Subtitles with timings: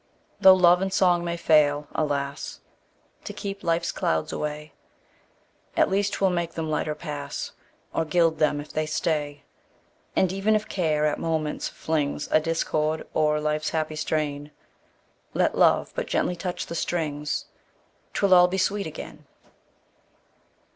[0.39, 2.59] Tho' love and song may fail, alas!
[3.25, 4.73] To keep life's clouds away,
[5.77, 7.51] At least 'twill make them lighter pass,
[7.93, 9.43] Or gild them if they stay.
[10.15, 14.49] And even if Care at moments flings A discord o'er life's happy strain,
[15.35, 17.45] Let Love but gently touch the strings,
[18.15, 19.27] 'Twill all be sweet again!